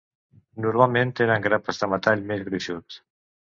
[0.65, 3.01] Normalment tenen grapes de metall més gruixut.